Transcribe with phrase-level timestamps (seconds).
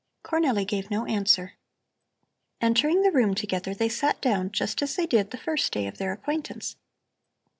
[0.25, 1.53] Cornelli gave no answer.
[2.59, 5.99] Entering the room together they sat down just as they did the first day of
[5.99, 6.75] their acquaintance.